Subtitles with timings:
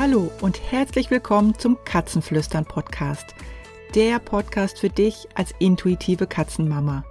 [0.00, 3.34] Hallo und herzlich willkommen zum Katzenflüstern Podcast.
[3.94, 7.04] Der Podcast für dich als intuitive Katzenmama.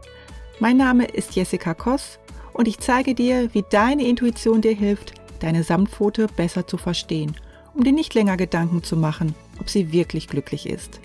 [0.60, 2.18] Mein Name ist Jessica Koss
[2.52, 7.36] und ich zeige dir, wie deine Intuition dir hilft, deine Samtpfote besser zu verstehen,
[7.76, 11.00] um dir nicht länger Gedanken zu machen, ob sie wirklich glücklich ist.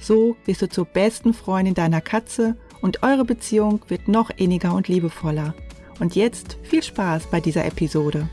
[0.00, 4.88] So wirst du zur besten Freundin deiner Katze und eure Beziehung wird noch inniger und
[4.88, 5.54] liebevoller.
[6.00, 8.28] Und jetzt viel Spaß bei dieser Episode.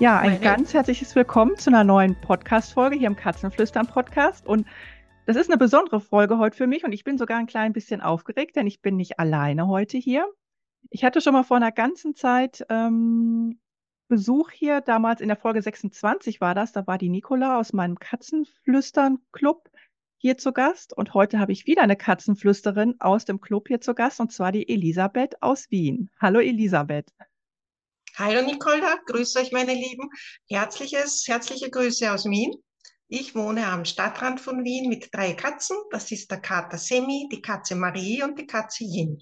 [0.00, 4.46] Ja, ein ganz herzliches Willkommen zu einer neuen Podcast-Folge hier im Katzenflüstern-Podcast.
[4.46, 4.64] Und
[5.26, 8.00] das ist eine besondere Folge heute für mich und ich bin sogar ein klein bisschen
[8.00, 10.24] aufgeregt, denn ich bin nicht alleine heute hier.
[10.90, 13.58] Ich hatte schon mal vor einer ganzen Zeit ähm,
[14.06, 17.98] Besuch hier, damals in der Folge 26 war das, da war die Nicola aus meinem
[17.98, 19.68] Katzenflüstern-Club
[20.16, 23.96] hier zu Gast und heute habe ich wieder eine Katzenflüsterin aus dem Club hier zu
[23.96, 26.08] Gast und zwar die Elisabeth aus Wien.
[26.20, 27.12] Hallo Elisabeth.
[28.18, 30.10] Hallo Nicola, grüße euch meine Lieben.
[30.48, 32.52] Herzliches, herzliche Grüße aus Wien.
[33.06, 35.76] Ich wohne am Stadtrand von Wien mit drei Katzen.
[35.92, 39.20] Das ist der Kater Semi, die Katze Marie und die Katze Yin.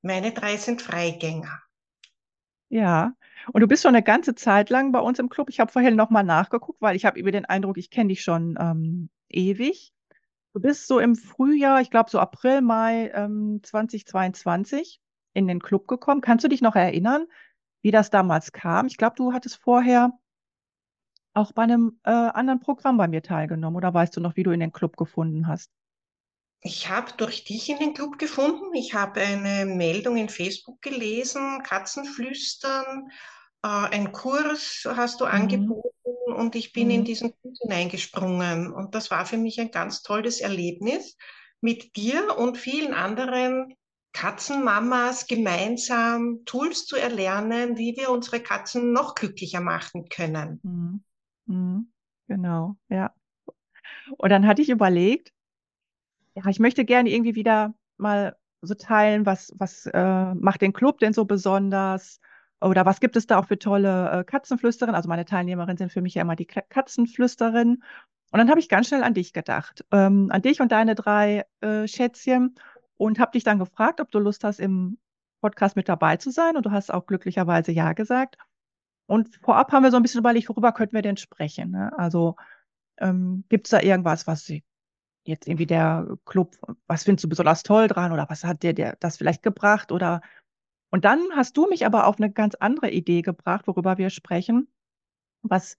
[0.00, 1.60] Meine drei sind Freigänger.
[2.70, 3.12] Ja,
[3.52, 5.50] und du bist schon eine ganze Zeit lang bei uns im Club.
[5.50, 8.56] Ich habe vorhin nochmal nachgeguckt, weil ich habe über den Eindruck, ich kenne dich schon
[8.58, 9.92] ähm, ewig.
[10.54, 14.98] Du bist so im Frühjahr, ich glaube so April, Mai ähm, 2022
[15.34, 16.22] in den Club gekommen.
[16.22, 17.26] Kannst du dich noch erinnern,
[17.82, 18.86] wie das damals kam.
[18.86, 20.12] Ich glaube, du hattest vorher
[21.34, 23.76] auch bei einem äh, anderen Programm bei mir teilgenommen.
[23.76, 25.70] Oder weißt du noch, wie du in den Club gefunden hast?
[26.62, 28.74] Ich habe durch dich in den Club gefunden.
[28.74, 33.10] Ich habe eine Meldung in Facebook gelesen, Katzenflüstern,
[33.62, 35.30] äh, ein Kurs hast du mhm.
[35.30, 36.94] angeboten und ich bin mhm.
[36.94, 38.72] in diesen Kurs hineingesprungen.
[38.72, 41.16] Und das war für mich ein ganz tolles Erlebnis,
[41.60, 43.74] mit dir und vielen anderen
[44.12, 50.60] Katzenmamas gemeinsam Tools zu erlernen, wie wir unsere Katzen noch glücklicher machen können.
[50.62, 51.04] Mhm.
[51.46, 51.92] Mhm.
[52.26, 53.12] Genau, ja.
[54.18, 55.32] Und dann hatte ich überlegt,
[56.34, 60.98] ja, ich möchte gerne irgendwie wieder mal so teilen, was, was äh, macht den Club
[60.98, 62.20] denn so besonders?
[62.60, 64.94] Oder was gibt es da auch für tolle äh, Katzenflüsterinnen?
[64.94, 67.82] Also meine Teilnehmerinnen sind für mich ja immer die Katzenflüsterinnen.
[68.32, 71.46] Und dann habe ich ganz schnell an dich gedacht, ähm, an dich und deine drei
[71.62, 72.54] äh, Schätzchen
[73.00, 74.98] und habe dich dann gefragt, ob du Lust hast, im
[75.40, 76.56] Podcast mit dabei zu sein.
[76.56, 78.36] Und du hast auch glücklicherweise Ja gesagt.
[79.06, 81.70] Und vorab haben wir so ein bisschen überlegt, worüber könnten wir denn sprechen?
[81.70, 81.98] Ne?
[81.98, 82.36] Also
[82.98, 84.52] ähm, gibt es da irgendwas, was
[85.24, 86.56] jetzt irgendwie der Club,
[86.86, 89.92] was findest du besonders toll dran oder was hat dir der das vielleicht gebracht?
[89.92, 90.20] Oder
[90.90, 94.68] und dann hast du mich aber auf eine ganz andere Idee gebracht, worüber wir sprechen,
[95.40, 95.78] was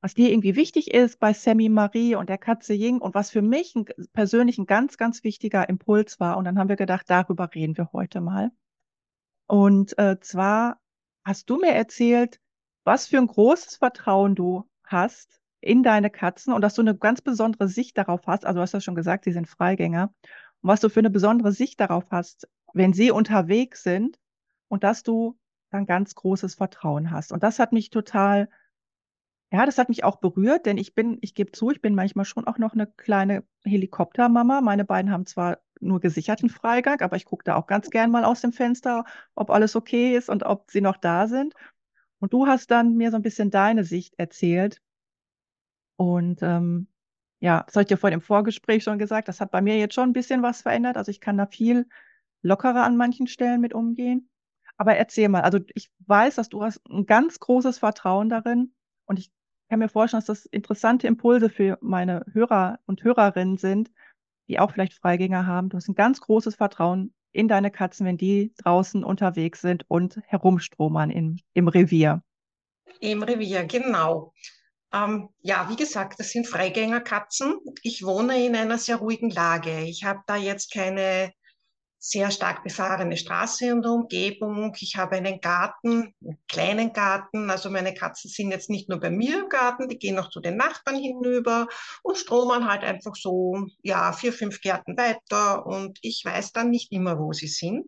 [0.00, 3.42] was dir irgendwie wichtig ist bei Sammy Marie und der Katze Ying und was für
[3.42, 6.36] mich ein, persönlich ein ganz, ganz wichtiger Impuls war.
[6.36, 8.52] Und dann haben wir gedacht, darüber reden wir heute mal.
[9.46, 10.80] Und äh, zwar
[11.24, 12.40] hast du mir erzählt,
[12.84, 17.20] was für ein großes Vertrauen du hast in deine Katzen und dass du eine ganz
[17.20, 18.46] besondere Sicht darauf hast.
[18.46, 20.14] Also du hast ja schon gesagt, sie sind Freigänger.
[20.60, 24.18] Und was du für eine besondere Sicht darauf hast, wenn sie unterwegs sind
[24.68, 25.36] und dass du
[25.70, 27.32] dann ganz großes Vertrauen hast.
[27.32, 28.48] Und das hat mich total
[29.50, 32.26] ja, das hat mich auch berührt, denn ich bin, ich gebe zu, ich bin manchmal
[32.26, 34.60] schon auch noch eine kleine Helikoptermama.
[34.60, 38.24] Meine beiden haben zwar nur gesicherten Freigang, aber ich gucke da auch ganz gern mal
[38.24, 39.04] aus dem Fenster,
[39.34, 41.54] ob alles okay ist und ob sie noch da sind.
[42.20, 44.82] Und du hast dann mir so ein bisschen deine Sicht erzählt.
[45.96, 46.88] Und ähm,
[47.40, 49.94] ja, das habe ich dir vor dem Vorgespräch schon gesagt, das hat bei mir jetzt
[49.94, 50.96] schon ein bisschen was verändert.
[50.96, 51.86] Also ich kann da viel
[52.42, 54.28] lockerer an manchen Stellen mit umgehen.
[54.76, 58.74] Aber erzähl mal, also ich weiß, dass du hast ein ganz großes Vertrauen darin
[59.06, 59.30] und ich
[59.68, 63.90] kann mir vorstellen, dass das interessante Impulse für meine Hörer und Hörerinnen sind,
[64.48, 65.68] die auch vielleicht Freigänger haben.
[65.68, 70.20] Du hast ein ganz großes Vertrauen in deine Katzen, wenn die draußen unterwegs sind und
[70.26, 72.22] herumstromern im, im Revier.
[73.00, 74.32] Im Revier, genau.
[74.92, 77.54] Ähm, ja, wie gesagt, das sind Freigängerkatzen.
[77.82, 79.82] Ich wohne in einer sehr ruhigen Lage.
[79.82, 81.32] Ich habe da jetzt keine
[81.98, 84.72] sehr stark befahrene Straße der Umgebung.
[84.78, 87.50] Ich habe einen Garten, einen kleinen Garten.
[87.50, 90.40] Also meine Katzen sind jetzt nicht nur bei mir im Garten, die gehen noch zu
[90.40, 91.66] den Nachbarn hinüber
[92.02, 95.66] und stromern halt einfach so, ja, vier, fünf Gärten weiter.
[95.66, 97.86] Und ich weiß dann nicht immer, wo sie sind.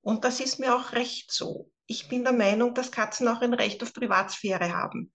[0.00, 1.70] Und das ist mir auch recht so.
[1.86, 5.12] Ich bin der Meinung, dass Katzen auch ein Recht auf Privatsphäre haben.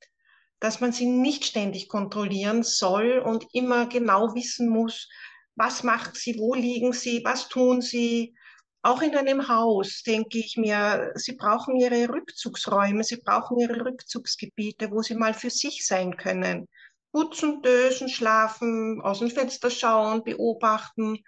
[0.60, 5.10] Dass man sie nicht ständig kontrollieren soll und immer genau wissen muss,
[5.56, 8.36] was macht sie, wo liegen sie, was tun sie.
[8.82, 14.92] Auch in einem Haus denke ich mir, sie brauchen ihre Rückzugsräume, sie brauchen ihre Rückzugsgebiete,
[14.92, 16.68] wo sie mal für sich sein können.
[17.12, 21.20] putzen, dösen, schlafen, aus dem Fenster schauen, beobachten,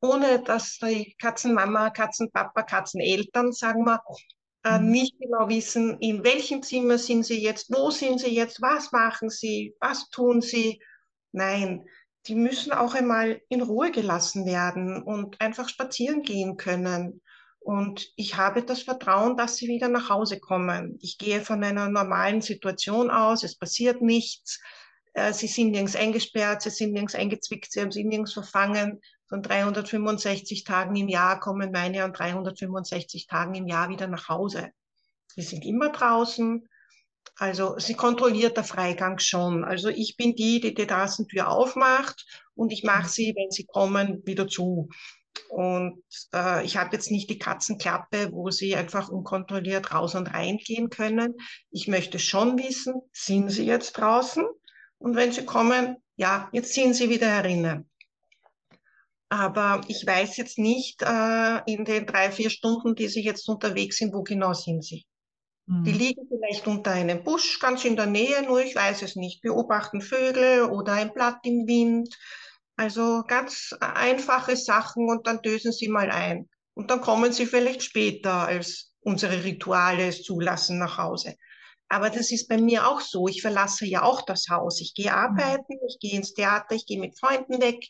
[0.00, 4.00] ohne dass die Katzenmama, Katzenpapa, Katzeneltern, sagen wir,
[4.64, 4.90] äh, Mhm.
[4.90, 9.30] nicht genau wissen, in welchem Zimmer sind sie jetzt, wo sind sie jetzt, was machen
[9.30, 10.80] sie, was tun sie.
[11.32, 11.84] Nein,
[12.26, 17.22] die müssen auch einmal in Ruhe gelassen werden und einfach spazieren gehen können.
[17.60, 20.98] Und ich habe das Vertrauen, dass sie wieder nach Hause kommen.
[21.00, 24.60] Ich gehe von einer normalen Situation aus, es passiert nichts.
[25.12, 29.00] Äh, Sie sind nirgends eingesperrt, sie sind nirgends eingezwickt, sie haben sie nirgends verfangen.
[29.28, 34.70] Von 365 Tagen im Jahr kommen meine an 365 Tagen im Jahr wieder nach Hause.
[35.28, 36.68] Sie sind immer draußen.
[37.36, 39.64] Also sie kontrolliert der Freigang schon.
[39.64, 44.22] Also ich bin die, die die Terrassentür aufmacht und ich mache sie, wenn sie kommen,
[44.26, 44.90] wieder zu.
[45.48, 46.02] Und
[46.34, 50.90] äh, ich habe jetzt nicht die Katzenklappe, wo sie einfach unkontrolliert raus und rein gehen
[50.90, 51.34] können.
[51.70, 54.44] Ich möchte schon wissen, sind sie jetzt draußen?
[54.98, 57.88] Und wenn sie kommen, ja, jetzt sind sie wieder herinnen.
[59.30, 63.96] Aber ich weiß jetzt nicht äh, in den drei, vier Stunden, die sie jetzt unterwegs
[63.96, 65.06] sind, wo genau sind sie.
[65.86, 65.92] Die Mhm.
[65.92, 69.42] liegen vielleicht unter einem Busch ganz in der Nähe, nur ich weiß es nicht.
[69.42, 72.14] Beobachten Vögel oder ein Blatt im Wind.
[72.76, 76.48] Also ganz einfache Sachen und dann dösen sie mal ein.
[76.74, 81.34] Und dann kommen sie vielleicht später, als unsere Rituale es zulassen, nach Hause.
[81.88, 83.28] Aber das ist bei mir auch so.
[83.28, 84.80] Ich verlasse ja auch das Haus.
[84.80, 85.14] Ich gehe Mhm.
[85.14, 87.84] arbeiten, ich gehe ins Theater, ich gehe mit Freunden weg.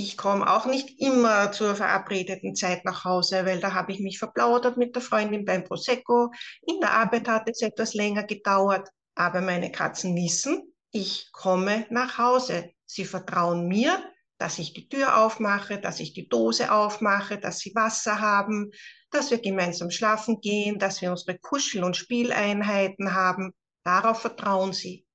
[0.00, 4.20] Ich komme auch nicht immer zur verabredeten Zeit nach Hause, weil da habe ich mich
[4.20, 6.30] verplaudert mit der Freundin beim Prosecco.
[6.68, 12.16] In der Arbeit hat es etwas länger gedauert, aber meine Katzen wissen, ich komme nach
[12.16, 12.70] Hause.
[12.86, 14.00] Sie vertrauen mir,
[14.38, 18.70] dass ich die Tür aufmache, dass ich die Dose aufmache, dass sie Wasser haben,
[19.10, 23.52] dass wir gemeinsam schlafen gehen, dass wir unsere Kuschel- und Spieleinheiten haben.
[23.82, 25.08] Darauf vertrauen sie.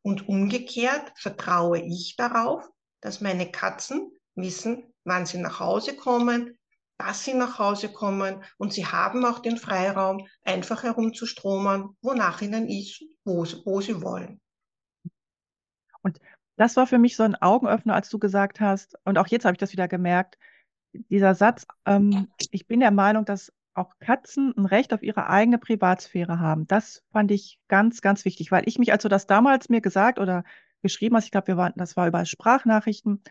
[0.00, 2.64] Und umgekehrt vertraue ich darauf,
[3.00, 6.58] dass meine Katzen wissen, wann sie nach Hause kommen,
[6.98, 12.68] dass sie nach Hause kommen und sie haben auch den Freiraum, einfach herumzustromern, wonach ihnen
[12.68, 14.40] ist, wo, wo sie wollen.
[16.02, 16.18] Und
[16.56, 19.54] das war für mich so ein Augenöffner, als du gesagt hast, und auch jetzt habe
[19.54, 20.38] ich das wieder gemerkt,
[20.92, 25.58] dieser Satz, ähm, ich bin der Meinung, dass auch Katzen ein Recht auf ihre eigene
[25.58, 26.66] Privatsphäre haben.
[26.66, 30.18] Das fand ich ganz, ganz wichtig, weil ich mich, als du das damals mir gesagt
[30.18, 30.42] oder
[30.82, 33.22] geschrieben hast, ich glaube, wir waren, das war über Sprachnachrichten,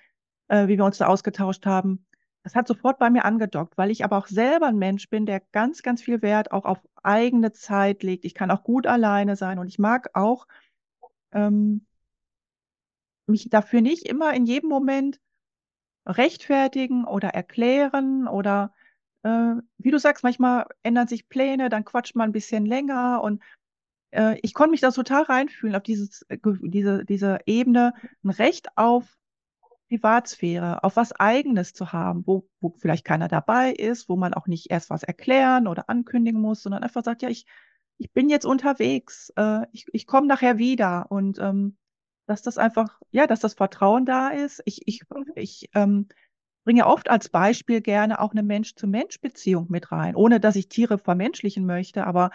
[0.48, 2.06] äh, wie wir uns da ausgetauscht haben,
[2.44, 5.42] das hat sofort bei mir angedockt, weil ich aber auch selber ein Mensch bin, der
[5.52, 8.24] ganz, ganz viel Wert auch auf eigene Zeit legt.
[8.24, 10.48] Ich kann auch gut alleine sein und ich mag auch
[11.34, 11.86] ähm,
[13.26, 15.20] mich dafür nicht immer in jedem Moment
[16.06, 18.74] rechtfertigen oder erklären oder
[19.24, 23.44] äh, wie du sagst, manchmal ändern sich Pläne, dann quatscht man ein bisschen länger und
[24.12, 27.94] äh, ich konnte mich da total reinfühlen auf dieses, äh, diese, diese Ebene,
[28.24, 29.18] ein Recht auf
[29.88, 34.48] Privatsphäre, auf was Eigenes zu haben, wo, wo vielleicht keiner dabei ist, wo man auch
[34.48, 37.46] nicht erst was erklären oder ankündigen muss, sondern einfach sagt, ja, ich,
[37.98, 41.08] ich bin jetzt unterwegs, äh, ich, ich komme nachher wieder.
[41.10, 41.78] Und ähm,
[42.28, 44.62] dass das einfach, ja, dass das Vertrauen da ist.
[44.66, 45.02] Ich, ich,
[45.36, 46.08] ich ähm,
[46.66, 51.66] bringe oft als Beispiel gerne auch eine Mensch-zu-Mensch-Beziehung mit rein, ohne dass ich Tiere vermenschlichen
[51.66, 52.30] möchte, aber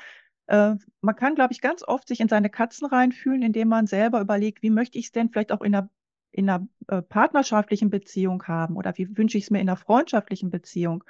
[0.47, 4.21] äh, man kann, glaube ich, ganz oft sich in seine Katzen reinfühlen, indem man selber
[4.21, 5.91] überlegt, wie möchte ich es denn vielleicht auch in einer,
[6.33, 10.51] in einer äh, partnerschaftlichen Beziehung haben oder wie wünsche ich es mir in einer freundschaftlichen
[10.51, 11.05] Beziehung.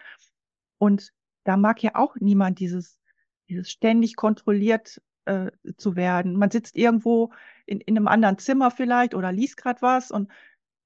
[0.78, 1.12] Und
[1.44, 2.98] da mag ja auch niemand dieses,
[3.48, 6.36] dieses ständig kontrolliert äh, zu werden.
[6.36, 7.32] Man sitzt irgendwo
[7.66, 10.28] in, in einem anderen Zimmer vielleicht oder liest gerade was und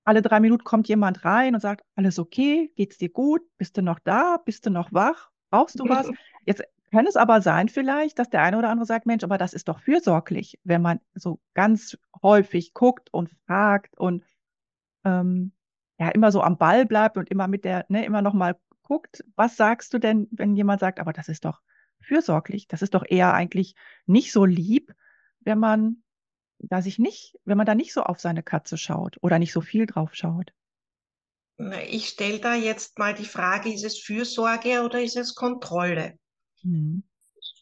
[0.05, 3.83] alle drei Minuten kommt jemand rein und sagt, alles okay, geht's dir gut, bist du
[3.83, 6.09] noch da, bist du noch wach, brauchst du was?
[6.47, 9.53] Jetzt kann es aber sein vielleicht, dass der eine oder andere sagt, Mensch, aber das
[9.53, 14.25] ist doch fürsorglich, wenn man so ganz häufig guckt und fragt und
[15.05, 15.53] ähm,
[15.99, 19.25] ja immer so am Ball bleibt und immer mit der, ne, immer noch mal guckt.
[19.35, 21.61] Was sagst du denn, wenn jemand sagt, aber das ist doch
[22.01, 23.75] fürsorglich, das ist doch eher eigentlich
[24.07, 24.93] nicht so lieb,
[25.41, 26.03] wenn man
[26.59, 29.61] da sich nicht, wenn man da nicht so auf seine Katze schaut oder nicht so
[29.61, 30.53] viel drauf schaut.
[31.89, 36.19] Ich stelle da jetzt mal die Frage, ist es Fürsorge oder ist es Kontrolle?
[36.63, 37.03] Mhm.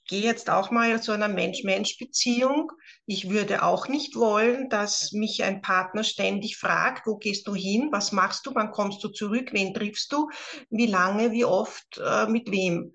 [0.09, 2.73] gehe jetzt auch mal zu einer Mensch-Mensch-Beziehung.
[3.07, 7.89] Ich würde auch nicht wollen, dass mich ein Partner ständig fragt, wo gehst du hin,
[7.91, 10.29] was machst du, wann kommst du zurück, wen triffst du,
[10.71, 12.95] wie lange, wie oft, äh, mit wem.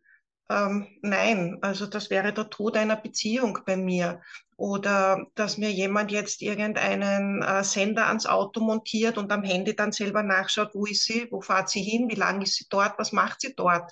[0.52, 4.22] Ähm, nein, also das wäre der Tod einer Beziehung bei mir.
[4.58, 9.92] Oder dass mir jemand jetzt irgendeinen äh, Sender ans Auto montiert und am Handy dann
[9.92, 13.12] selber nachschaut, wo ist sie, wo fährt sie hin, wie lange ist sie dort, was
[13.12, 13.92] macht sie dort.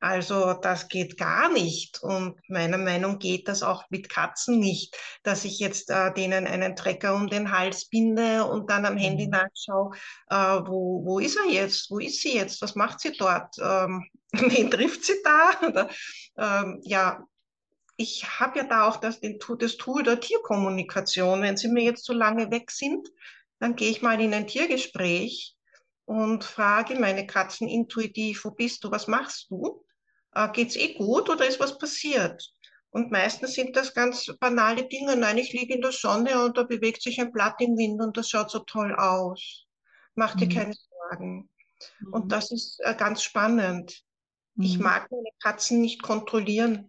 [0.00, 2.00] Also das geht gar nicht.
[2.02, 6.76] Und meiner Meinung geht das auch mit Katzen nicht, dass ich jetzt äh, denen einen
[6.76, 9.30] Trecker um den Hals binde und dann am Handy Mhm.
[9.30, 9.90] nachschaue,
[10.30, 11.90] äh, wo, wo ist er jetzt?
[11.90, 12.62] Wo ist sie jetzt?
[12.62, 13.56] Was macht sie dort?
[13.60, 15.66] Ähm, wen trifft sie da?
[15.66, 15.90] Oder,
[16.36, 17.24] ähm, ja,
[17.96, 21.42] ich habe ja da auch das, den, das Tool der Tierkommunikation.
[21.42, 23.08] Wenn sie mir jetzt so lange weg sind,
[23.58, 25.56] dann gehe ich mal in ein Tiergespräch
[26.04, 29.84] und frage meine Katzen intuitiv, wo bist du, was machst du?
[30.38, 32.48] Äh, geht's eh gut oder ist was passiert?
[32.90, 35.16] Und meistens sind das ganz banale Dinge.
[35.16, 38.16] Nein, ich liege in der Sonne und da bewegt sich ein Blatt im Wind und
[38.16, 39.66] das schaut so toll aus.
[40.14, 40.54] Mach dir Mhm.
[40.54, 41.50] keine Sorgen.
[42.10, 42.32] Und Mhm.
[42.32, 44.04] das ist äh, ganz spannend.
[44.60, 44.82] Ich Mhm.
[44.84, 46.88] mag meine Katzen nicht kontrollieren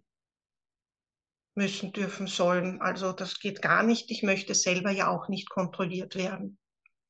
[1.56, 2.80] müssen, dürfen, sollen.
[2.80, 4.10] Also das geht gar nicht.
[4.10, 6.56] Ich möchte selber ja auch nicht kontrolliert werden.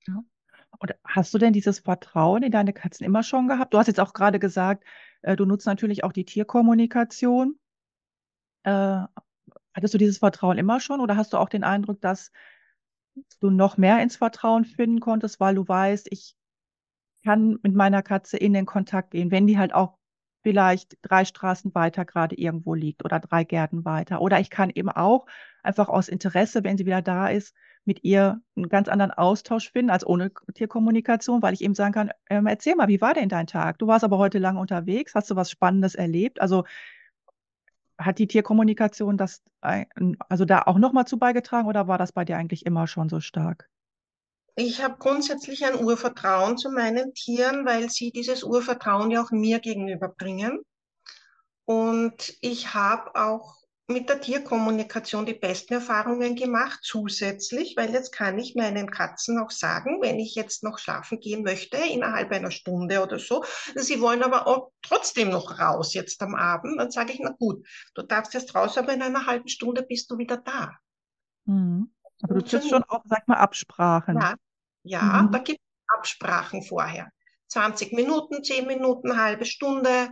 [0.06, 0.22] Ja.
[0.78, 3.74] Und hast du denn dieses Vertrauen in deine Katzen immer schon gehabt?
[3.74, 4.84] Du hast jetzt auch gerade gesagt,
[5.22, 7.58] äh, du nutzt natürlich auch die Tierkommunikation.
[8.64, 9.02] Äh,
[9.74, 12.32] hattest du dieses Vertrauen immer schon oder hast du auch den Eindruck, dass
[13.40, 16.36] du noch mehr ins Vertrauen finden konntest, weil du weißt, ich
[17.24, 19.98] kann mit meiner Katze in den Kontakt gehen, wenn die halt auch
[20.42, 24.20] vielleicht drei Straßen weiter gerade irgendwo liegt oder drei Gärten weiter.
[24.20, 25.26] Oder ich kann eben auch
[25.62, 27.54] einfach aus Interesse, wenn sie wieder da ist,
[27.84, 32.10] mit ihr einen ganz anderen Austausch finden als ohne Tierkommunikation, weil ich eben sagen kann,
[32.28, 33.78] ähm, erzähl mal, wie war denn dein Tag?
[33.78, 36.40] Du warst aber heute lange unterwegs, hast du was Spannendes erlebt?
[36.40, 36.64] Also
[37.98, 42.36] hat die Tierkommunikation das, also da auch nochmal zu beigetragen oder war das bei dir
[42.36, 43.69] eigentlich immer schon so stark?
[44.56, 49.60] Ich habe grundsätzlich ein Urvertrauen zu meinen Tieren, weil sie dieses Urvertrauen ja auch mir
[49.60, 50.60] gegenüberbringen.
[51.64, 58.38] Und ich habe auch mit der Tierkommunikation die besten Erfahrungen gemacht, zusätzlich, weil jetzt kann
[58.38, 63.02] ich meinen Katzen auch sagen, wenn ich jetzt noch schlafen gehen möchte, innerhalb einer Stunde
[63.02, 67.20] oder so, sie wollen aber auch trotzdem noch raus jetzt am Abend, dann sage ich,
[67.20, 70.76] na gut, du darfst jetzt raus, aber in einer halben Stunde bist du wieder da.
[71.46, 71.90] Mhm.
[72.22, 74.20] Aber du triffst schon auch, sag mal, Absprachen.
[74.20, 74.34] Ja,
[74.82, 75.44] ja, da Mhm.
[75.44, 77.10] gibt es Absprachen vorher.
[77.48, 80.10] 20 Minuten, 10 Minuten, halbe Stunde.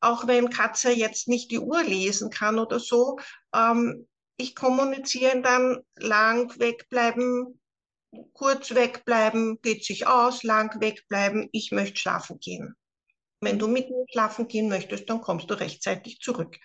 [0.00, 3.18] Auch wenn Katze jetzt nicht die Uhr lesen kann oder so.
[3.54, 4.06] Ähm,
[4.38, 7.60] ich kommuniziere dann lang wegbleiben,
[8.32, 11.48] kurz wegbleiben, geht sich aus, lang wegbleiben.
[11.52, 12.74] Ich möchte schlafen gehen.
[13.40, 16.56] Wenn du mit mir schlafen gehen möchtest, dann kommst du rechtzeitig zurück.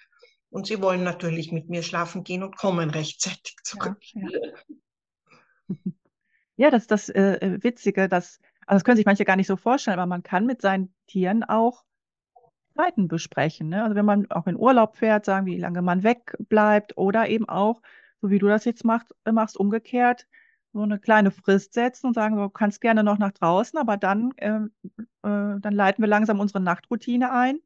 [0.56, 3.98] Und sie wollen natürlich mit mir schlafen gehen und kommen rechtzeitig Ja, zurück.
[4.14, 4.30] ja.
[6.58, 9.48] Ja, das ist das äh, äh, Witzige, dass, also das können sich manche gar nicht
[9.48, 11.84] so vorstellen, aber man kann mit seinen Tieren auch
[12.78, 13.68] Zeiten besprechen.
[13.68, 13.84] Ne?
[13.84, 17.82] Also wenn man auch in Urlaub fährt, sagen, wie lange man wegbleibt oder eben auch,
[18.22, 20.28] so wie du das jetzt macht, äh, machst, umgekehrt,
[20.72, 24.34] so eine kleine Frist setzen und sagen, du kannst gerne noch nach draußen, aber dann,
[24.38, 24.72] ähm,
[25.24, 27.60] äh, dann leiten wir langsam unsere Nachtroutine ein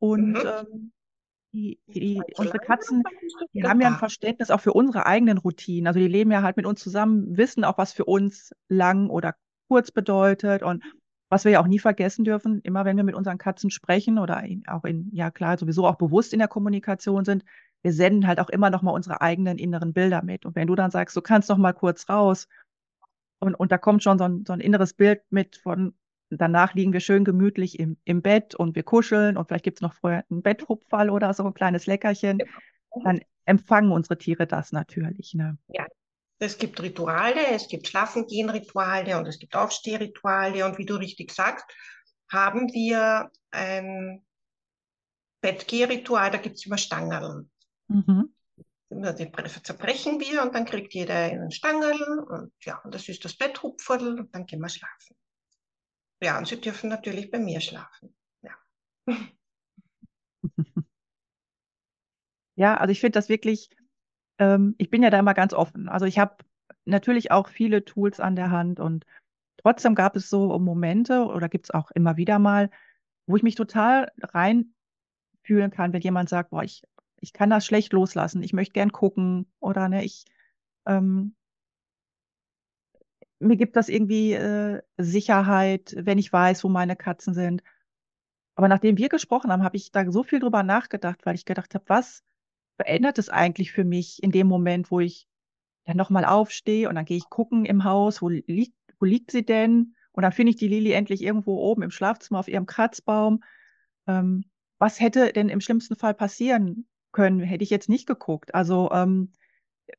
[0.00, 0.42] und Mhm.
[0.44, 0.92] ähm,
[1.56, 3.02] die, die, unsere Katzen,
[3.54, 3.96] die haben ja ein.
[3.96, 5.86] Verständnis auch für unsere eigenen Routinen.
[5.86, 9.34] Also die leben ja halt mit uns zusammen, wissen auch, was für uns lang oder
[9.68, 10.62] kurz bedeutet.
[10.62, 10.84] Und
[11.30, 14.42] was wir ja auch nie vergessen dürfen, immer wenn wir mit unseren Katzen sprechen oder
[14.42, 17.42] in, auch in, ja klar, sowieso auch bewusst in der Kommunikation sind,
[17.82, 20.44] wir senden halt auch immer noch mal unsere eigenen inneren Bilder mit.
[20.44, 22.48] Und wenn du dann sagst, du kannst noch mal kurz raus,
[23.38, 25.94] und, und da kommt schon so ein, so ein inneres Bild mit von,
[26.30, 29.82] danach liegen wir schön gemütlich im, im Bett und wir kuscheln und vielleicht gibt es
[29.82, 32.38] noch vorher einen Betthupferl oder so, ein kleines Leckerchen.
[32.38, 33.04] Mhm.
[33.04, 35.56] Dann empfangen unsere Tiere das natürlich, ne?
[35.68, 35.86] Ja,
[36.38, 40.66] es gibt Rituale, es gibt Schlafengehen-Rituale und es gibt Aufstehrituale.
[40.66, 41.64] Und wie du richtig sagst,
[42.30, 44.24] haben wir ein
[45.40, 47.46] Bettgehritual, da gibt es immer Stangerl.
[47.88, 48.34] Mhm.
[48.90, 53.36] Die zerbrechen wir und dann kriegt jeder einen Stangerl und ja, und das ist das
[53.36, 55.16] Betthupferl und dann gehen wir schlafen.
[56.22, 58.14] Ja, und sie dürfen natürlich bei mir schlafen.
[58.42, 58.52] Ja.
[62.56, 63.68] Ja, also ich finde das wirklich,
[64.38, 65.88] ähm, ich bin ja da immer ganz offen.
[65.88, 66.36] Also ich habe
[66.84, 69.04] natürlich auch viele Tools an der Hand und
[69.58, 72.70] trotzdem gab es so Momente oder gibt es auch immer wieder mal,
[73.26, 74.72] wo ich mich total reinfühlen
[75.70, 76.82] kann, wenn jemand sagt, boah, ich,
[77.20, 80.24] ich kann das schlecht loslassen, ich möchte gern gucken oder ne, ich,
[80.86, 81.35] ähm,
[83.38, 87.62] mir gibt das irgendwie äh, Sicherheit, wenn ich weiß, wo meine Katzen sind.
[88.54, 91.74] Aber nachdem wir gesprochen haben, habe ich da so viel drüber nachgedacht, weil ich gedacht
[91.74, 92.24] habe, was
[92.76, 95.28] verändert es eigentlich für mich in dem Moment, wo ich
[95.84, 99.44] dann nochmal aufstehe und dann gehe ich gucken im Haus, wo liegt, wo liegt sie
[99.44, 99.94] denn?
[100.12, 103.42] Und dann finde ich die Lili endlich irgendwo oben im Schlafzimmer auf ihrem Kratzbaum.
[104.06, 104.44] Ähm,
[104.78, 108.54] was hätte denn im schlimmsten Fall passieren können, hätte ich jetzt nicht geguckt.
[108.54, 109.32] Also ähm,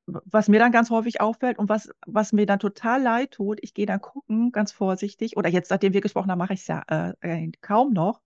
[0.06, 3.74] was mir dann ganz häufig auffällt und was, was mir dann total leid tut, ich
[3.74, 6.84] gehe dann gucken, ganz vorsichtig, oder jetzt, nachdem wir gesprochen haben, mache ich es ja
[6.90, 8.22] äh, äh, kaum noch.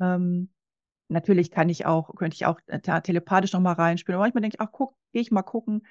[0.00, 0.50] Ähm,
[1.08, 4.16] natürlich kann ich auch, könnte ich auch äh, telepathisch noch mal reinspielen.
[4.16, 5.86] Aber manchmal denke ich, ach, guck, gehe ich mal gucken.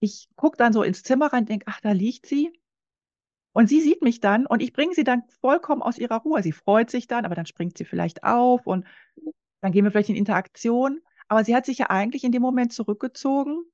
[0.00, 2.52] Ich gucke dann so ins Zimmer rein, denke, ach, da liegt sie.
[3.52, 6.42] Und sie sieht mich dann und ich bringe sie dann vollkommen aus ihrer Ruhe.
[6.42, 8.86] Sie freut sich dann, aber dann springt sie vielleicht auf und
[9.60, 11.00] dann gehen wir vielleicht in Interaktion.
[11.28, 13.64] Aber sie hat sich ja eigentlich in dem Moment zurückgezogen,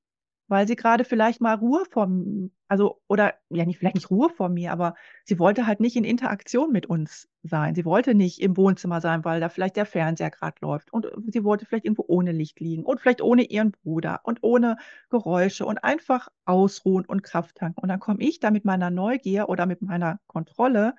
[0.47, 4.49] weil sie gerade vielleicht mal Ruhe vom, also, oder, ja, nicht, vielleicht nicht Ruhe vor
[4.49, 4.93] mir, aber
[5.23, 7.73] sie wollte halt nicht in Interaktion mit uns sein.
[7.75, 10.93] Sie wollte nicht im Wohnzimmer sein, weil da vielleicht der Fernseher gerade läuft.
[10.93, 14.77] Und sie wollte vielleicht irgendwo ohne Licht liegen und vielleicht ohne ihren Bruder und ohne
[15.09, 17.79] Geräusche und einfach ausruhen und Kraft tanken.
[17.81, 20.95] Und dann komme ich da mit meiner Neugier oder mit meiner Kontrolle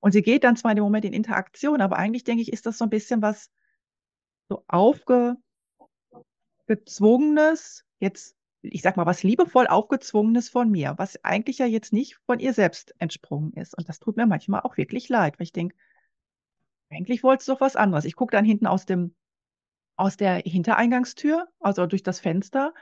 [0.00, 2.66] und sie geht dann zwar in dem Moment in Interaktion, aber eigentlich denke ich, ist
[2.66, 3.50] das so ein bisschen was
[4.48, 4.64] so
[6.68, 12.16] aufgezwungenes, jetzt ich sag mal, was liebevoll aufgezwungenes von mir, was eigentlich ja jetzt nicht
[12.26, 13.76] von ihr selbst entsprungen ist.
[13.78, 15.76] Und das tut mir manchmal auch wirklich leid, weil ich denke,
[16.90, 18.04] eigentlich wolltest du doch was anderes.
[18.04, 19.14] Ich gucke dann hinten aus dem,
[19.96, 22.74] aus der Hintereingangstür, also durch das Fenster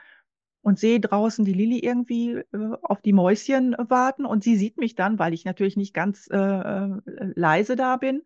[0.61, 4.95] und sehe draußen die Lilly irgendwie äh, auf die Mäuschen warten und sie sieht mich
[4.95, 7.01] dann, weil ich natürlich nicht ganz äh, äh
[7.35, 8.23] leise da bin.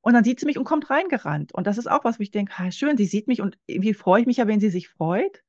[0.00, 1.52] Und dann sieht sie mich und kommt reingerannt.
[1.52, 3.94] Und das ist auch was, wo ich denke, ha, schön, sie sieht mich und irgendwie
[3.94, 5.42] freue ich mich ja, wenn sie sich freut.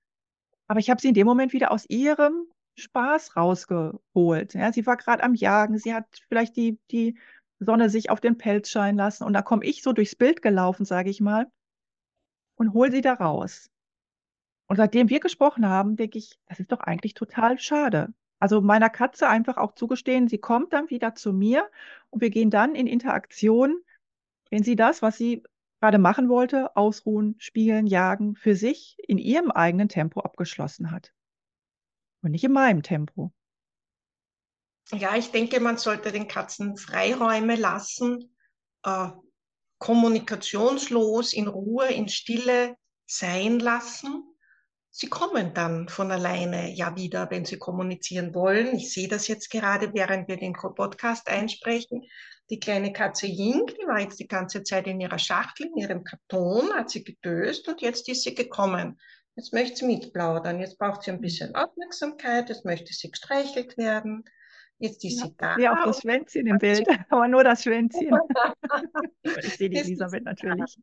[0.67, 4.53] Aber ich habe sie in dem Moment wieder aus ihrem Spaß rausgeholt.
[4.53, 7.17] Ja, sie war gerade am Jagen, sie hat vielleicht die, die
[7.59, 10.85] Sonne sich auf den Pelz scheinen lassen und da komme ich so durchs Bild gelaufen,
[10.85, 11.47] sage ich mal,
[12.55, 13.71] und hole sie da raus.
[14.67, 18.13] Und seitdem wir gesprochen haben, denke ich, das ist doch eigentlich total schade.
[18.39, 21.67] Also meiner Katze einfach auch zugestehen, sie kommt dann wieder zu mir
[22.09, 23.81] und wir gehen dann in Interaktion,
[24.49, 25.43] wenn sie das, was sie
[25.79, 31.13] gerade machen wollte, ausruhen, spielen, jagen, für sich in ihrem eigenen Tempo abgeschlossen hat.
[32.21, 33.31] Und nicht in meinem Tempo.
[34.91, 38.35] Ja, ich denke, man sollte den Katzen Freiräume lassen,
[38.83, 39.09] äh,
[39.79, 42.75] kommunikationslos, in Ruhe, in Stille
[43.05, 44.23] sein lassen.
[44.89, 48.75] Sie kommen dann von alleine ja wieder, wenn sie kommunizieren wollen.
[48.75, 52.03] Ich sehe das jetzt gerade, während wir den Podcast einsprechen.
[52.49, 56.03] Die kleine Katze Ying, die war jetzt die ganze Zeit in ihrer Schachtel, in ihrem
[56.03, 58.99] Karton, hat sie gedöst und jetzt ist sie gekommen.
[59.35, 64.23] Jetzt möchte sie mitplaudern, jetzt braucht sie ein bisschen Aufmerksamkeit, jetzt möchte sie gestreichelt werden.
[64.79, 65.57] Jetzt ist ja, sie da.
[65.57, 68.11] Ja, auch das Schwänzchen im Bild, aber nur das Schwänzchen.
[69.23, 70.77] ich sehe die Elisabeth natürlich.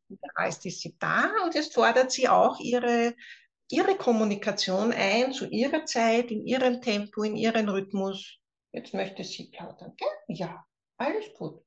[0.45, 3.15] Jetzt ist sie da und jetzt fordert sie auch ihre,
[3.71, 8.39] ihre Kommunikation ein zu ihrer Zeit, in ihrem Tempo, in ihren Rhythmus.
[8.73, 9.95] Jetzt möchte sie plaudern.
[9.97, 10.37] Gell?
[10.37, 10.65] Ja,
[10.97, 11.61] alles gut.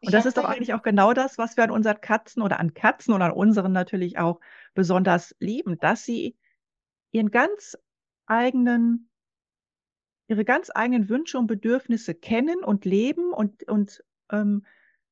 [0.00, 2.60] Ich und das ist doch eigentlich auch genau das, was wir an unseren Katzen oder
[2.60, 4.40] an Katzen oder an unseren natürlich auch
[4.74, 6.36] besonders lieben, dass sie
[7.10, 7.78] ihren ganz
[8.26, 9.08] eigenen,
[10.28, 14.66] ihre ganz eigenen Wünsche und Bedürfnisse kennen und leben und, und ähm,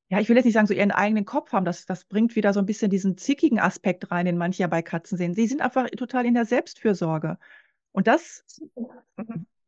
[0.09, 1.65] ja, ich will jetzt nicht sagen, so ihren eigenen Kopf haben.
[1.65, 4.83] Das, das bringt wieder so ein bisschen diesen zickigen Aspekt rein, den manche ja bei
[4.83, 5.33] Katzen sehen.
[5.33, 7.39] Sie sind einfach total in der Selbstfürsorge.
[7.93, 8.45] Und das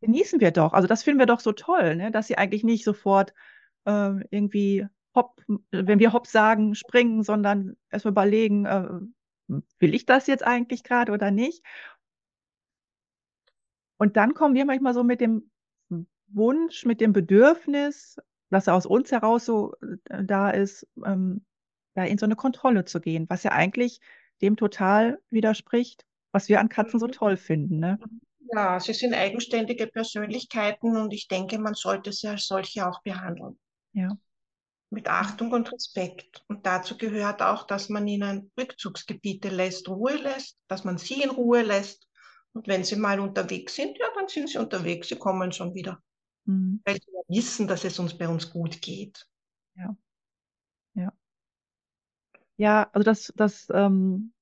[0.01, 0.73] genießen wir doch.
[0.73, 2.11] Also das finden wir doch so toll, ne?
[2.11, 3.33] dass sie eigentlich nicht sofort
[3.85, 8.89] äh, irgendwie hopp, wenn wir hopp sagen, springen, sondern erstmal überlegen, äh,
[9.79, 11.63] will ich das jetzt eigentlich gerade oder nicht?
[13.97, 15.49] Und dann kommen wir manchmal so mit dem
[16.27, 18.17] Wunsch, mit dem Bedürfnis,
[18.49, 19.73] dass er aus uns heraus so
[20.09, 21.45] äh, da ist, ähm,
[21.93, 24.01] da in so eine Kontrolle zu gehen, was ja eigentlich
[24.41, 27.11] dem total widerspricht, was wir an Katzen so mhm.
[27.11, 27.79] toll finden.
[27.79, 27.99] Ne?
[28.51, 33.57] Ja, sie sind eigenständige Persönlichkeiten und ich denke, man sollte sie als solche auch behandeln.
[33.95, 34.17] Ja.
[34.91, 36.43] Mit Achtung und Respekt.
[36.47, 41.31] Und dazu gehört auch, dass man ihnen Rückzugsgebiete lässt, Ruhe lässt, dass man sie in
[41.31, 42.07] Ruhe lässt.
[42.53, 46.01] Und wenn sie mal unterwegs sind, ja, dann sind sie unterwegs, sie kommen schon wieder.
[46.45, 46.81] Mhm.
[46.85, 49.27] Weil sie wissen, dass es uns bei uns gut geht.
[49.75, 49.95] Ja.
[50.93, 51.13] Ja.
[52.57, 54.33] Ja, also das, das ähm,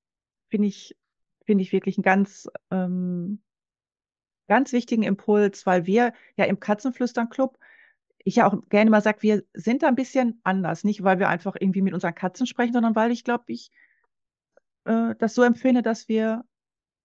[0.49, 0.95] finde ich,
[1.45, 3.41] finde ich wirklich einen ganz, ähm,
[4.47, 7.57] ganz wichtigen Impuls, weil wir ja im Katzenflüstern-Club
[8.23, 10.83] ich ja auch gerne mal sage, wir sind da ein bisschen anders.
[10.83, 13.71] Nicht, weil wir einfach irgendwie mit unseren Katzen sprechen, sondern weil ich glaube, ich
[14.85, 16.45] äh, das so empfinde, dass wir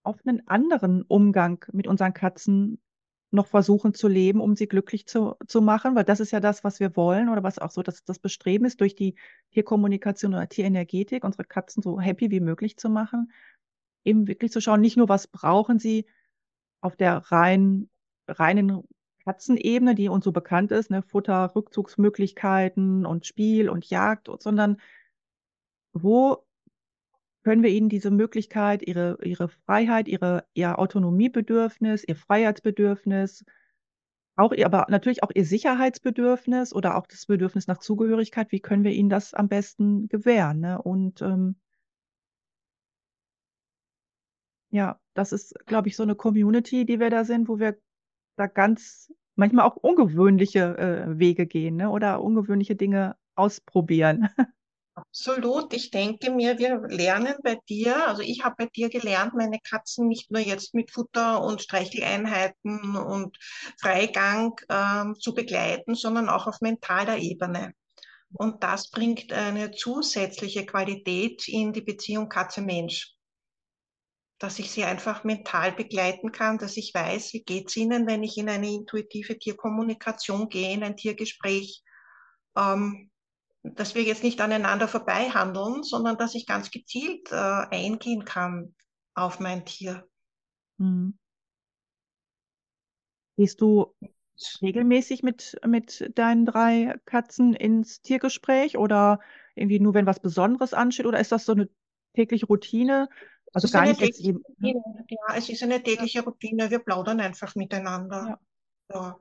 [0.02, 2.80] auf einen anderen Umgang mit unseren Katzen
[3.30, 6.64] noch versuchen zu leben, um sie glücklich zu, zu machen, weil das ist ja das,
[6.64, 9.16] was wir wollen oder was auch so das, das Bestreben ist, durch die
[9.52, 13.32] Tierkommunikation oder Tierenergetik unsere Katzen so happy wie möglich zu machen.
[14.04, 16.06] Eben wirklich zu schauen, nicht nur, was brauchen sie
[16.80, 17.90] auf der rein,
[18.28, 18.82] reinen
[19.28, 24.78] Katzenebene, die uns so bekannt ist, ne, Futter, Rückzugsmöglichkeiten und Spiel und Jagd, sondern
[25.92, 26.46] wo
[27.44, 33.44] können wir ihnen diese Möglichkeit, ihre, ihre Freiheit, ihre, ihr Autonomiebedürfnis, ihr Freiheitsbedürfnis,
[34.36, 38.92] auch aber natürlich auch ihr Sicherheitsbedürfnis oder auch das Bedürfnis nach Zugehörigkeit, wie können wir
[38.92, 40.60] ihnen das am besten gewähren?
[40.60, 40.80] Ne?
[40.80, 41.56] Und ähm,
[44.70, 47.78] Ja, das ist, glaube ich, so eine Community, die wir da sind, wo wir
[48.38, 51.90] da ganz manchmal auch ungewöhnliche äh, Wege gehen, ne?
[51.90, 54.28] Oder ungewöhnliche Dinge ausprobieren.
[54.94, 55.72] Absolut.
[55.74, 60.08] Ich denke mir, wir lernen bei dir, also ich habe bei dir gelernt, meine Katzen
[60.08, 63.38] nicht nur jetzt mit Futter und Streicheleinheiten und
[63.80, 67.74] Freigang ähm, zu begleiten, sondern auch auf mentaler Ebene.
[68.32, 73.14] Und das bringt eine zusätzliche Qualität in die Beziehung Katze-Mensch.
[74.38, 78.38] Dass ich sie einfach mental begleiten kann, dass ich weiß, wie geht's ihnen, wenn ich
[78.38, 81.82] in eine intuitive Tierkommunikation gehe, in ein Tiergespräch.
[82.56, 83.10] Ähm,
[83.62, 88.74] dass wir jetzt nicht aneinander vorbei handeln, sondern dass ich ganz gezielt äh, eingehen kann
[89.14, 90.08] auf mein Tier.
[90.78, 91.18] Hm.
[93.36, 93.94] Gehst du
[94.62, 99.20] regelmäßig mit, mit deinen drei Katzen ins Tiergespräch oder
[99.54, 101.06] irgendwie nur, wenn was Besonderes ansteht?
[101.06, 101.68] Oder ist das so eine
[102.14, 103.08] tägliche Routine?
[103.54, 104.42] Es Also ist gar nicht jetzt tägliche eben.
[104.58, 104.74] Ne?
[104.74, 105.06] Routine.
[105.08, 106.70] Ja, es ist eine tägliche Routine.
[106.70, 108.26] Wir plaudern einfach miteinander.
[108.26, 108.38] ja,
[108.94, 109.20] Ja.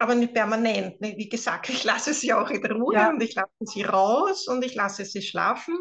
[0.00, 1.00] Aber nicht permanent.
[1.00, 1.14] ne?
[1.16, 4.64] Wie gesagt, ich lasse sie auch in Ruhe ja, und ich lasse sie raus und
[4.64, 5.74] ich lasse sie schlafen,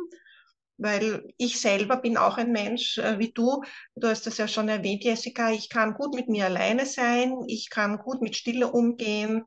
[0.78, 3.64] weil ich selber bin auch ein Mensch äh, wie du.
[3.96, 5.52] Du hast das ja schon erwähnt, Jessica.
[5.52, 7.36] Ich kann gut mit mir alleine sein.
[7.48, 9.44] Ich kann gut mit Stille umgehen.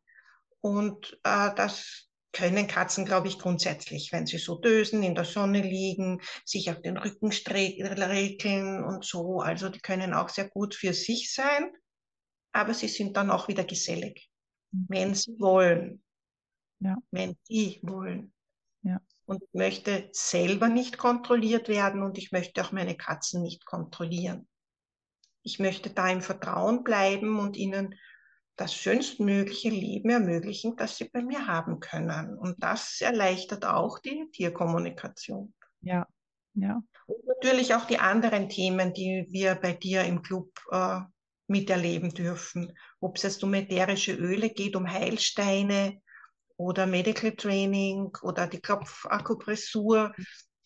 [0.60, 5.62] Und äh, das können Katzen, glaube ich, grundsätzlich, wenn sie so dösen, in der Sonne
[5.62, 9.40] liegen, sich auf den Rücken rekeln und so.
[9.40, 11.72] Also die können auch sehr gut für sich sein,
[12.52, 14.30] aber sie sind dann auch wieder gesellig
[14.72, 16.02] wenn sie wollen,
[16.80, 18.32] ja, wenn die wollen.
[18.82, 23.64] ja, Und ich möchte selber nicht kontrolliert werden und ich möchte auch meine Katzen nicht
[23.66, 24.48] kontrollieren.
[25.42, 27.94] Ich möchte da im Vertrauen bleiben und ihnen
[28.60, 32.36] das schönstmögliche Leben ermöglichen, das sie bei mir haben können.
[32.36, 35.54] Und das erleichtert auch die Tierkommunikation.
[35.80, 36.06] ja,
[36.54, 36.82] ja.
[37.06, 41.00] Und natürlich auch die anderen Themen, die wir bei dir im Club äh,
[41.46, 42.76] miterleben dürfen.
[43.00, 46.00] Ob es jetzt um ätherische Öle geht, um Heilsteine
[46.56, 50.12] oder Medical Training oder die Klopfakupressur.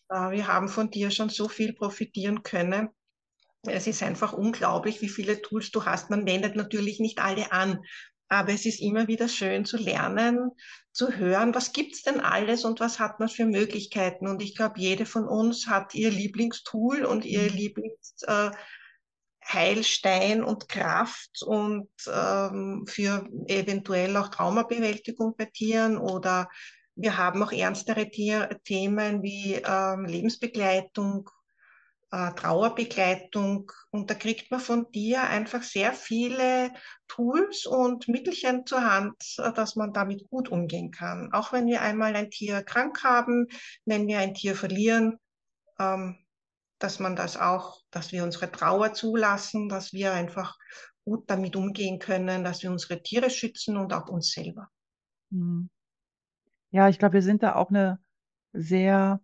[0.09, 2.89] Äh, wir haben von dir schon so viel profitieren können.
[3.67, 6.11] Es ist einfach unglaublich, wie viele Tools du hast.
[6.11, 7.81] Man wendet natürlich nicht alle an,
[8.29, 10.51] aber es ist immer wieder schön zu lernen,
[10.93, 14.29] zu hören, was gibt's denn alles und was hat man für Möglichkeiten.
[14.29, 17.57] Und ich glaube, jede von uns hat ihr Lieblingstool und ihr Mhm.
[17.57, 18.51] Lieblings äh,
[20.43, 26.49] und Kraft und ähm, für eventuell auch Traumabewältigung bei Tieren oder
[26.97, 31.29] wir haben auch ernstere Tier Themen wie ähm, Lebensbegleitung,
[32.11, 36.73] Trauerbegleitung und da kriegt man von dir einfach sehr viele
[37.09, 41.33] Tools und Mittelchen zur Hand, äh, dass man damit gut umgehen kann.
[41.33, 43.49] Auch wenn wir einmal ein Tier krank haben,
[43.85, 45.19] wenn wir ein Tier verlieren,
[45.79, 46.19] ähm,
[46.79, 50.57] dass man das auch, dass wir unsere Trauer zulassen, dass wir einfach
[51.05, 54.69] gut damit umgehen können, dass wir unsere Tiere schützen und auch uns selber.
[55.31, 55.71] Mhm.
[56.71, 58.01] Ja, ich glaube, wir sind da auch eine
[58.53, 59.21] sehr,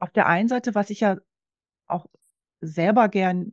[0.00, 1.18] auf der einen Seite, was ich ja
[1.86, 2.06] auch
[2.60, 3.52] selber gern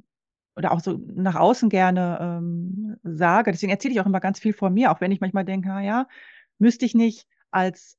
[0.55, 4.53] oder auch so nach außen gerne ähm, sage, deswegen erzähle ich auch immer ganz viel
[4.53, 6.07] von mir, auch wenn ich manchmal denke, na ja,
[6.57, 7.97] müsste ich nicht als,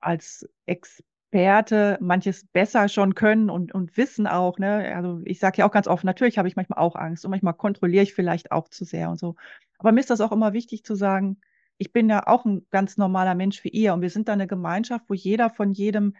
[0.00, 4.94] als Experte manches besser schon können und, und wissen auch, ne?
[4.96, 7.54] Also ich sage ja auch ganz offen, natürlich habe ich manchmal auch Angst und manchmal
[7.54, 9.36] kontrolliere ich vielleicht auch zu sehr und so.
[9.78, 11.40] Aber mir ist das auch immer wichtig zu sagen,
[11.78, 14.46] ich bin ja auch ein ganz normaler Mensch wie ihr und wir sind da eine
[14.46, 16.14] Gemeinschaft, wo jeder von jedem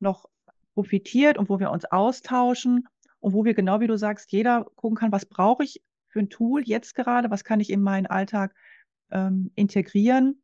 [0.00, 0.26] noch
[0.74, 2.88] profitiert und wo wir uns austauschen
[3.20, 6.30] und wo wir genau wie du sagst, jeder gucken kann, was brauche ich für ein
[6.30, 8.54] Tool jetzt gerade, was kann ich in meinen Alltag
[9.10, 10.42] ähm, integrieren,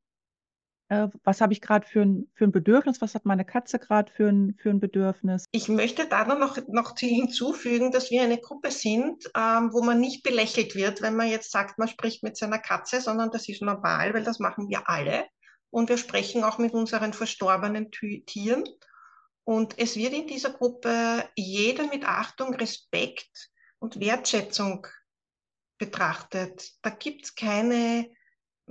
[0.88, 4.10] äh, was habe ich gerade für ein, für ein Bedürfnis, was hat meine Katze gerade
[4.10, 5.44] für ein, für ein Bedürfnis.
[5.52, 10.22] Ich möchte da noch, noch hinzufügen, dass wir eine Gruppe sind, ähm, wo man nicht
[10.22, 14.14] belächelt wird, wenn man jetzt sagt, man spricht mit seiner Katze, sondern das ist normal,
[14.14, 15.26] weil das machen wir alle.
[15.70, 18.64] Und wir sprechen auch mit unseren verstorbenen Tieren.
[19.48, 24.86] Und es wird in dieser Gruppe jeder mit Achtung, Respekt und Wertschätzung
[25.78, 26.72] betrachtet.
[26.82, 28.10] Da gibt es keine,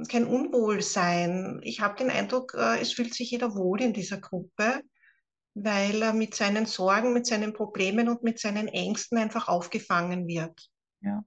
[0.08, 1.62] kein Unwohlsein.
[1.64, 4.84] Ich habe den Eindruck, äh, es fühlt sich jeder wohl in dieser Gruppe,
[5.56, 10.70] weil er mit seinen Sorgen, mit seinen Problemen und mit seinen Ängsten einfach aufgefangen wird.
[11.02, 11.26] Ja.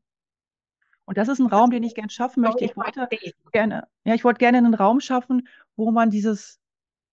[1.07, 2.65] Und das ist ein Raum, den ich gerne schaffen möchte.
[2.65, 3.09] Ich wollte
[3.51, 6.61] gerne, ja, ich wollte gerne einen Raum schaffen, wo man dieses,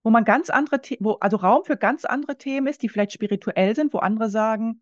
[0.07, 3.11] wo man ganz andere, The wo, also Raum für ganz andere Themen ist, die vielleicht
[3.11, 4.81] spirituell sind, wo andere sagen,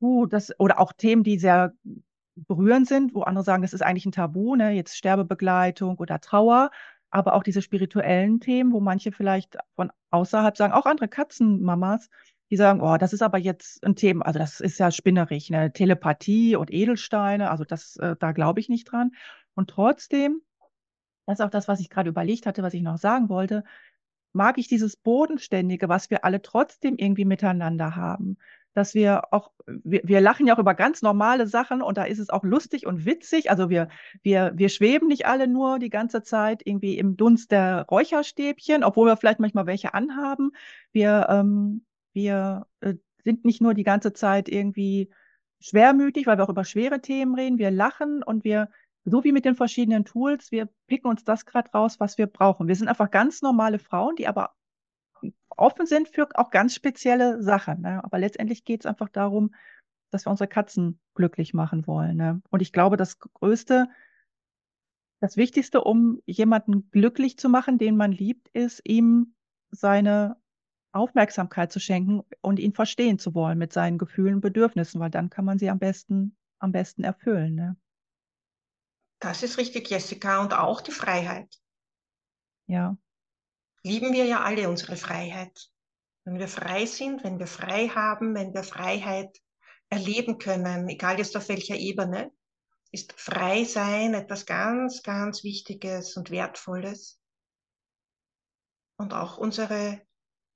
[0.00, 1.74] uh, das, oder auch Themen, die sehr
[2.34, 6.70] berührend sind, wo andere sagen, das ist eigentlich ein Tabu, ne, jetzt Sterbebegleitung oder Trauer,
[7.10, 12.08] aber auch diese spirituellen Themen, wo manche vielleicht von außerhalb sagen, auch andere Katzenmamas,
[12.48, 15.74] die sagen, oh, das ist aber jetzt ein Thema, also das ist ja spinnerig, ne?
[15.74, 19.10] Telepathie und Edelsteine, also das, äh, da glaube ich nicht dran.
[19.52, 20.40] Und trotzdem,
[21.26, 23.62] das ist auch das, was ich gerade überlegt hatte, was ich noch sagen wollte,
[24.38, 28.38] mag ich dieses Bodenständige, was wir alle trotzdem irgendwie miteinander haben.
[28.72, 32.20] Dass wir auch, wir, wir lachen ja auch über ganz normale Sachen und da ist
[32.20, 33.50] es auch lustig und witzig.
[33.50, 33.88] Also wir,
[34.22, 39.08] wir, wir schweben nicht alle nur die ganze Zeit irgendwie im Dunst der Räucherstäbchen, obwohl
[39.08, 40.52] wir vielleicht manchmal welche anhaben.
[40.92, 45.10] Wir, ähm, wir äh, sind nicht nur die ganze Zeit irgendwie
[45.60, 47.58] schwermütig, weil wir auch über schwere Themen reden.
[47.58, 48.68] Wir lachen und wir
[49.10, 52.68] so wie mit den verschiedenen Tools, wir picken uns das gerade raus, was wir brauchen.
[52.68, 54.54] Wir sind einfach ganz normale Frauen, die aber
[55.48, 57.82] offen sind für auch ganz spezielle Sachen.
[57.82, 58.02] Ne?
[58.04, 59.54] Aber letztendlich geht es einfach darum,
[60.10, 62.16] dass wir unsere Katzen glücklich machen wollen.
[62.16, 62.42] Ne?
[62.50, 63.88] Und ich glaube, das Größte,
[65.20, 69.34] das Wichtigste, um jemanden glücklich zu machen, den man liebt, ist ihm
[69.70, 70.36] seine
[70.92, 75.28] Aufmerksamkeit zu schenken und ihn verstehen zu wollen mit seinen Gefühlen und Bedürfnissen, weil dann
[75.28, 77.54] kann man sie am besten, am besten erfüllen.
[77.54, 77.76] Ne?
[79.20, 80.40] Das ist richtig, Jessica.
[80.40, 81.54] Und auch die Freiheit.
[82.66, 82.96] Ja.
[83.82, 85.70] Lieben wir ja alle unsere Freiheit.
[86.24, 89.40] Wenn wir frei sind, wenn wir frei haben, wenn wir Freiheit
[89.88, 92.30] erleben können, egal jetzt auf welcher Ebene,
[92.90, 97.20] ist frei sein etwas ganz, ganz Wichtiges und Wertvolles.
[98.98, 100.02] Und auch unsere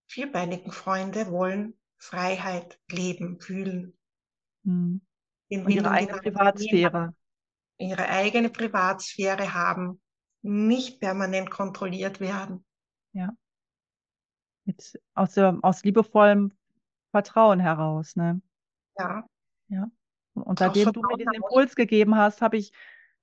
[0.07, 3.97] vierbeinigen Freunde wollen Freiheit leben, fühlen.
[4.65, 5.01] Hm.
[5.51, 7.15] Und ihre eigene Privatsphäre
[7.83, 10.01] ihre eigene Privatsphäre haben,
[10.43, 12.65] nicht permanent kontrolliert werden.
[13.13, 13.31] Ja.
[14.65, 16.53] Mit, aus, aus liebevollem
[17.11, 18.41] Vertrauen heraus, ne?
[18.99, 19.25] Ja.
[19.69, 19.91] Ja.
[20.35, 22.73] Und seitdem du mir diesen Impuls gegeben hast, habe ich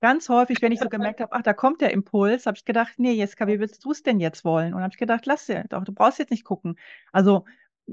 [0.00, 2.94] ganz häufig, wenn ich so gemerkt habe, ach, da kommt der Impuls, habe ich gedacht,
[2.98, 4.74] nee, Jeska, wie willst du es denn jetzt wollen?
[4.74, 6.78] Und habe ich gedacht, lass dir doch, du brauchst jetzt nicht gucken.
[7.12, 7.44] Also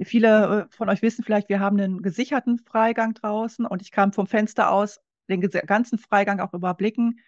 [0.04, 4.14] viele äh, von euch wissen vielleicht, wir haben einen gesicherten Freigang draußen und ich kam
[4.14, 7.20] vom Fenster aus den ganzen Freigang auch überblicken,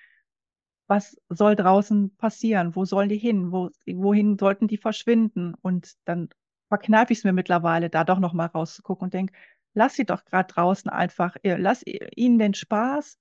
[0.88, 6.30] was soll draußen passieren, wo sollen die hin, wo, wohin sollten die verschwinden und dann
[6.68, 9.34] verkneife ich es mir mittlerweile, da doch nochmal rauszugucken und denke,
[9.74, 13.18] lass sie doch gerade draußen einfach, lass ihnen den Spaß.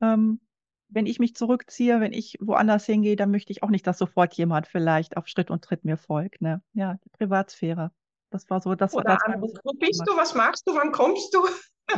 [0.00, 0.40] Ähm,
[0.88, 4.34] wenn ich mich zurückziehe, wenn ich woanders hingehe, dann möchte ich auch nicht, dass sofort
[4.34, 6.42] jemand vielleicht auf Schritt und Tritt mir folgt.
[6.42, 6.62] Ne?
[6.74, 7.92] Ja, die Privatsphäre.
[8.30, 9.40] Das war so, das Oder war das.
[9.64, 10.16] Wo bist du?
[10.16, 10.74] Was machst du?
[10.74, 11.46] Wann kommst du?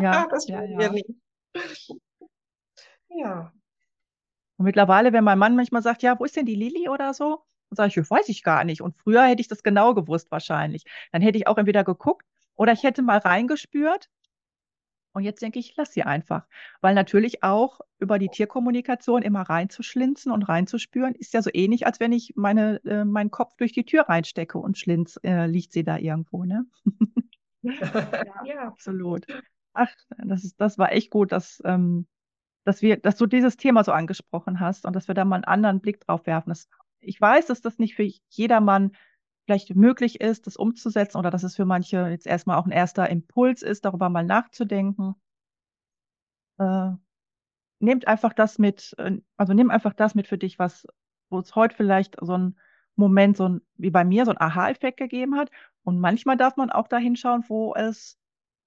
[0.01, 0.79] Ja, das ja, ja.
[0.79, 1.11] wir nicht.
[3.09, 3.53] Ja.
[4.57, 7.43] Und mittlerweile, wenn mein Mann manchmal sagt, ja, wo ist denn die Lilly oder so?
[7.71, 8.83] Dann sage ich, weiß ich gar nicht.
[8.83, 10.85] Und früher hätte ich das genau gewusst wahrscheinlich.
[11.13, 14.09] Dann hätte ich auch entweder geguckt oder ich hätte mal reingespürt.
[15.13, 16.47] Und jetzt denke ich, lass sie einfach.
[16.81, 22.01] Weil natürlich auch über die Tierkommunikation immer reinzuschlinzen und reinzuspüren, ist ja so ähnlich, als
[22.01, 25.85] wenn ich meine, äh, meinen Kopf durch die Tür reinstecke und schlinz, äh, liegt sie
[25.85, 26.67] da irgendwo, ne?
[27.63, 27.73] ja,
[28.45, 29.25] ja, absolut.
[29.73, 29.89] Ach,
[30.19, 32.07] das, ist, das war echt gut, dass, ähm,
[32.65, 35.45] dass wir, dass du dieses Thema so angesprochen hast und dass wir da mal einen
[35.45, 36.51] anderen Blick drauf werfen.
[36.51, 36.69] Das,
[37.01, 38.93] ich weiß, dass das nicht für jedermann
[39.45, 43.09] vielleicht möglich ist, das umzusetzen oder dass es für manche jetzt erstmal auch ein erster
[43.11, 45.15] Impuls ist, darüber mal nachzudenken.
[46.59, 46.93] Äh,
[47.81, 50.87] nehmt einfach das mit, äh, also nimm einfach das mit für dich, was,
[51.29, 52.59] wo es heute vielleicht so ein
[52.97, 55.51] Moment, so ein, wie bei mir, so ein Aha-Effekt gegeben hat.
[55.83, 58.19] Und manchmal darf man auch da hinschauen, wo es,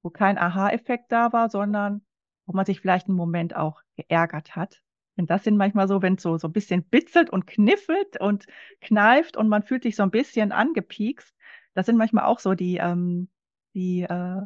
[0.04, 2.02] wo kein Aha-Effekt da war, sondern
[2.46, 4.82] wo man sich vielleicht einen Moment auch geärgert hat.
[5.18, 8.46] Und das sind manchmal so, wenn es so, so ein bisschen bitzelt und kniffelt und
[8.82, 11.36] kneift und man fühlt sich so ein bisschen angepiekst.
[11.74, 13.28] Das sind manchmal auch so die, ähm,
[13.74, 14.42] die, äh,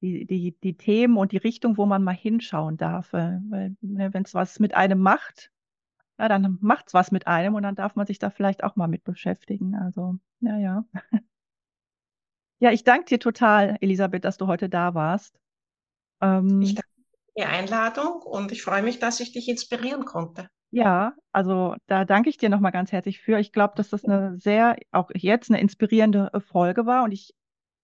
[0.00, 3.12] die, die, die Themen und die Richtung, wo man mal hinschauen darf.
[3.12, 5.50] Weil, ne, wenn es was mit einem macht,
[6.18, 8.76] ja, dann macht es was mit einem und dann darf man sich da vielleicht auch
[8.76, 9.74] mal mit beschäftigen.
[9.74, 10.84] Also, ja, ja.
[12.60, 15.38] Ja, ich danke dir total, Elisabeth, dass du heute da warst.
[16.20, 16.87] Ähm, ich danke
[17.38, 20.48] die Einladung und ich freue mich, dass ich dich inspirieren konnte.
[20.70, 23.38] Ja, also da danke ich dir nochmal ganz herzlich für.
[23.38, 27.34] Ich glaube, dass das eine sehr, auch jetzt eine inspirierende äh, Folge war und ich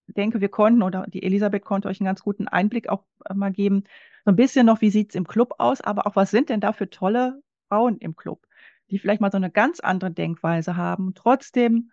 [0.07, 3.51] denke, wir konnten oder die Elisabeth konnte euch einen ganz guten Einblick auch äh, mal
[3.51, 3.85] geben.
[4.25, 6.59] So ein bisschen noch, wie sieht es im Club aus, aber auch was sind denn
[6.59, 8.45] da für tolle Frauen im Club,
[8.91, 11.91] die vielleicht mal so eine ganz andere Denkweise haben, trotzdem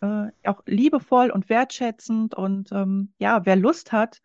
[0.00, 4.20] äh, auch liebevoll und wertschätzend und ähm, ja, wer Lust hat,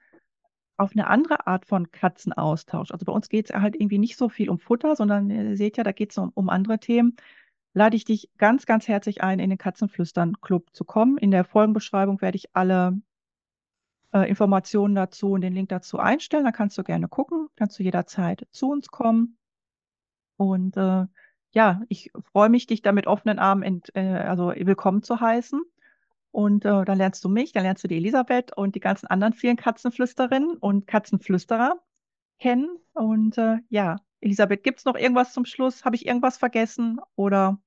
[0.77, 2.91] auf eine andere Art von Katzenaustausch.
[2.91, 5.77] Also bei uns geht es halt irgendwie nicht so viel um Futter, sondern ihr seht
[5.77, 7.15] ja, da geht es um, um andere Themen.
[7.73, 11.17] Lade ich dich ganz, ganz herzlich ein, in den Katzenflüstern Club zu kommen.
[11.17, 13.01] In der Folgenbeschreibung werde ich alle
[14.13, 16.45] äh, Informationen dazu und den Link dazu einstellen.
[16.45, 19.37] Da kannst du gerne gucken, kannst du jederzeit zu uns kommen.
[20.37, 21.05] Und äh,
[21.51, 25.61] ja, ich freue mich, dich da mit offenen Armen ent, äh, also willkommen zu heißen.
[26.33, 29.33] Und äh, dann lernst du mich, dann lernst du die Elisabeth und die ganzen anderen
[29.33, 31.79] vielen Katzenflüsterinnen und Katzenflüsterer
[32.39, 32.75] kennen.
[32.93, 35.85] Und äh, ja, Elisabeth, gibt es noch irgendwas zum Schluss?
[35.85, 37.61] Habe ich irgendwas vergessen oder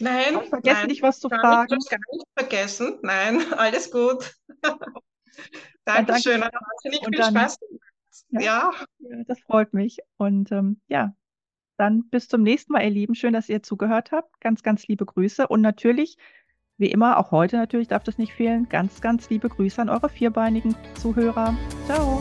[0.00, 1.76] Nein, ich vergessen, nein, dich was zu fragen?
[1.76, 2.98] nicht, gar nicht vergessen.
[3.02, 4.34] Nein, alles gut.
[5.84, 7.58] Dann danke Dankeschön, ich hat wahnsinnig viel dann, Spaß
[8.30, 9.98] ja, Ja, ja, das freut mich.
[10.16, 11.14] Und ähm, ja,
[11.76, 13.14] dann bis zum nächsten Mal, ihr Lieben.
[13.14, 14.40] Schön, dass ihr zugehört habt.
[14.40, 15.46] Ganz, ganz liebe Grüße.
[15.46, 16.18] Und natürlich,
[16.78, 20.08] wie immer, auch heute natürlich darf das nicht fehlen, ganz, ganz liebe Grüße an eure
[20.08, 21.54] vierbeinigen Zuhörer.
[21.86, 22.20] Ciao.